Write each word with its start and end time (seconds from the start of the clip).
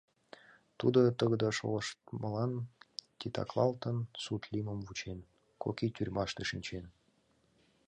Тудо 0.79 0.99
тыгыде 1.19 1.49
шолыштмылан 1.57 2.51
титаклалтын, 3.19 3.97
суд 4.23 4.41
лиймым 4.51 4.79
вучен, 4.87 5.19
кок 5.63 5.77
ий 5.85 5.91
тюрьмаште 5.95 6.43
шинчен. 6.49 6.85